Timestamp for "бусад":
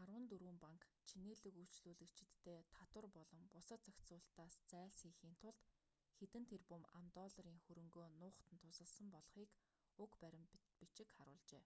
3.54-3.80